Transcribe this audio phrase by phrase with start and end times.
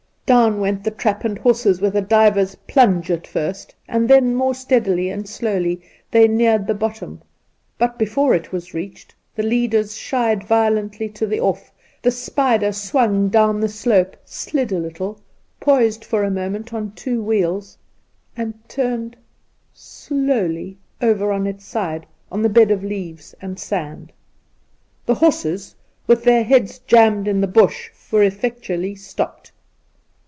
[0.27, 4.55] Down went the trap and horses with a diver's plunge at first, and then more
[4.55, 7.21] steadily and slowly they neared the bottom;
[7.77, 11.69] but before it was reached, the leaders shied violently to the off,
[12.01, 15.19] the spider swung down the slope, slid, a little,
[15.59, 17.77] poised for a moment on two wheels,
[18.37, 19.17] and turned
[19.73, 24.13] slowly over on its side on the bed of leaves and sand.
[25.07, 25.75] The horses,
[26.07, 29.51] with their heads jammed in the bush, were effectually stopped.